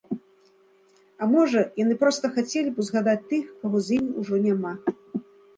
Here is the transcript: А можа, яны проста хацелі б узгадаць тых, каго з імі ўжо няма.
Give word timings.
А 1.23 1.27
можа, 1.33 1.61
яны 1.83 1.93
проста 2.03 2.25
хацелі 2.39 2.69
б 2.79 2.83
узгадаць 2.85 3.17
тых, 3.35 3.45
каго 3.67 3.77
з 3.89 4.01
імі 4.01 4.11
ўжо 4.23 4.35
няма. 4.49 4.73